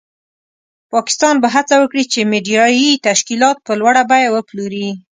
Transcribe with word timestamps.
پاکستان 0.93 1.35
به 1.41 1.47
هڅه 1.55 1.75
وکړي 1.79 2.03
چې 2.11 2.29
میډیایي 2.31 2.89
تشکیلات 3.07 3.57
په 3.65 3.73
لوړه 3.79 4.03
بیه 4.09 4.29
وپلوري. 4.31 4.87